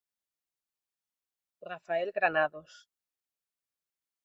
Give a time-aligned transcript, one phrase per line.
[1.61, 2.89] Rafael Granados.